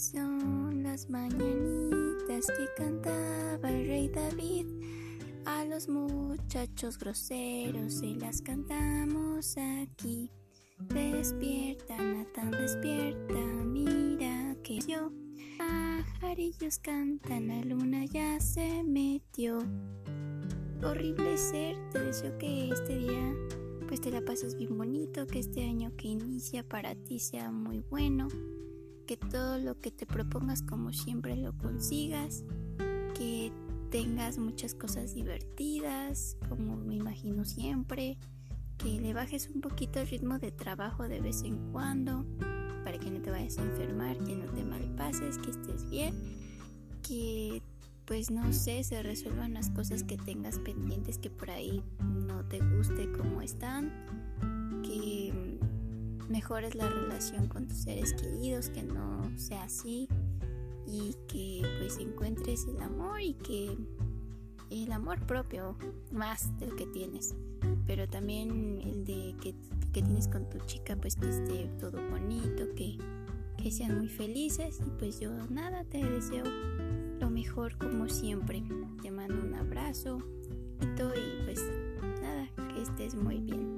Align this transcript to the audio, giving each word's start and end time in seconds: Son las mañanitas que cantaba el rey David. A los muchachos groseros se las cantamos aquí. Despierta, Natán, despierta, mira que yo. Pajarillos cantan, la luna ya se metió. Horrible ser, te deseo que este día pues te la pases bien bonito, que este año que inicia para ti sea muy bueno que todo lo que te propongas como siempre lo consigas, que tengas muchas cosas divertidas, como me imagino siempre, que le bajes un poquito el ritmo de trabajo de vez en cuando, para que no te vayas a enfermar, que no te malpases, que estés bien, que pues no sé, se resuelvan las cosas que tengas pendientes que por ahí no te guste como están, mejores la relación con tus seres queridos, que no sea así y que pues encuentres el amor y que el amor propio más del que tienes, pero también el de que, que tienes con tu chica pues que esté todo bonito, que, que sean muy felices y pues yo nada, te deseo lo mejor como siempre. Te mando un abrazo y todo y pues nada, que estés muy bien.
Son 0.00 0.82
las 0.82 1.10
mañanitas 1.10 2.46
que 2.46 2.66
cantaba 2.74 3.70
el 3.70 3.86
rey 3.86 4.08
David. 4.08 4.66
A 5.44 5.66
los 5.66 5.90
muchachos 5.90 6.96
groseros 6.98 7.92
se 7.92 8.14
las 8.14 8.40
cantamos 8.40 9.58
aquí. 9.58 10.30
Despierta, 10.88 11.98
Natán, 11.98 12.50
despierta, 12.50 13.34
mira 13.66 14.56
que 14.64 14.78
yo. 14.78 15.12
Pajarillos 15.58 16.78
cantan, 16.78 17.48
la 17.48 17.60
luna 17.60 18.06
ya 18.06 18.40
se 18.40 18.82
metió. 18.82 19.58
Horrible 20.82 21.36
ser, 21.36 21.76
te 21.90 21.98
deseo 21.98 22.38
que 22.38 22.70
este 22.70 22.96
día 22.96 23.34
pues 23.86 24.00
te 24.00 24.10
la 24.10 24.22
pases 24.22 24.56
bien 24.56 24.78
bonito, 24.78 25.26
que 25.26 25.40
este 25.40 25.62
año 25.62 25.92
que 25.98 26.08
inicia 26.08 26.66
para 26.66 26.94
ti 26.94 27.18
sea 27.18 27.50
muy 27.50 27.80
bueno 27.80 28.28
que 29.10 29.16
todo 29.16 29.58
lo 29.58 29.76
que 29.76 29.90
te 29.90 30.06
propongas 30.06 30.62
como 30.62 30.92
siempre 30.92 31.34
lo 31.34 31.52
consigas, 31.58 32.44
que 33.18 33.50
tengas 33.90 34.38
muchas 34.38 34.72
cosas 34.72 35.16
divertidas, 35.16 36.36
como 36.48 36.76
me 36.76 36.94
imagino 36.94 37.44
siempre, 37.44 38.18
que 38.78 39.00
le 39.00 39.12
bajes 39.12 39.50
un 39.52 39.62
poquito 39.62 39.98
el 39.98 40.06
ritmo 40.06 40.38
de 40.38 40.52
trabajo 40.52 41.08
de 41.08 41.20
vez 41.20 41.42
en 41.42 41.72
cuando, 41.72 42.24
para 42.84 43.00
que 43.00 43.10
no 43.10 43.20
te 43.20 43.32
vayas 43.32 43.58
a 43.58 43.62
enfermar, 43.62 44.16
que 44.18 44.36
no 44.36 44.44
te 44.44 44.62
malpases, 44.62 45.38
que 45.38 45.50
estés 45.50 45.90
bien, 45.90 46.14
que 47.02 47.64
pues 48.04 48.30
no 48.30 48.52
sé, 48.52 48.84
se 48.84 49.02
resuelvan 49.02 49.54
las 49.54 49.70
cosas 49.70 50.04
que 50.04 50.18
tengas 50.18 50.60
pendientes 50.60 51.18
que 51.18 51.30
por 51.30 51.50
ahí 51.50 51.82
no 51.98 52.44
te 52.44 52.60
guste 52.60 53.10
como 53.10 53.42
están, 53.42 53.90
mejores 56.30 56.74
la 56.74 56.88
relación 56.88 57.48
con 57.48 57.66
tus 57.66 57.78
seres 57.78 58.14
queridos, 58.14 58.70
que 58.70 58.82
no 58.82 59.30
sea 59.36 59.64
así 59.64 60.08
y 60.86 61.14
que 61.28 61.62
pues 61.78 61.98
encuentres 61.98 62.66
el 62.66 62.80
amor 62.80 63.20
y 63.20 63.34
que 63.34 63.76
el 64.70 64.92
amor 64.92 65.20
propio 65.26 65.76
más 66.12 66.56
del 66.58 66.74
que 66.76 66.86
tienes, 66.86 67.34
pero 67.86 68.08
también 68.08 68.80
el 68.82 69.04
de 69.04 69.34
que, 69.40 69.54
que 69.92 70.02
tienes 70.02 70.28
con 70.28 70.48
tu 70.48 70.58
chica 70.66 70.96
pues 70.96 71.16
que 71.16 71.28
esté 71.28 71.66
todo 71.80 72.00
bonito, 72.10 72.64
que, 72.76 72.96
que 73.56 73.70
sean 73.70 73.98
muy 73.98 74.08
felices 74.08 74.80
y 74.86 74.90
pues 74.98 75.20
yo 75.20 75.30
nada, 75.48 75.84
te 75.84 76.04
deseo 76.04 76.44
lo 77.20 77.30
mejor 77.30 77.76
como 77.76 78.08
siempre. 78.08 78.62
Te 79.02 79.10
mando 79.10 79.34
un 79.44 79.54
abrazo 79.54 80.18
y 80.80 80.86
todo 80.96 81.12
y 81.14 81.44
pues 81.44 81.62
nada, 82.22 82.48
que 82.74 82.82
estés 82.82 83.14
muy 83.14 83.38
bien. 83.40 83.69